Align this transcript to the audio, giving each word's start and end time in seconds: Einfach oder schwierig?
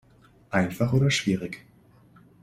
Einfach 0.49 0.93
oder 0.93 1.11
schwierig? 1.11 1.63